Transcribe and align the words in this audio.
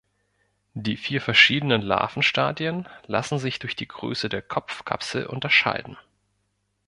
Die 0.73 0.97
vier 0.97 1.21
verschiedenen 1.21 1.83
Larvenstadien 1.83 2.89
lassen 3.05 3.37
sich 3.37 3.59
durch 3.59 3.75
die 3.75 3.87
Größe 3.87 4.29
der 4.29 4.41
Kopfkapsel 4.41 5.27
unterscheiden. 5.27 5.95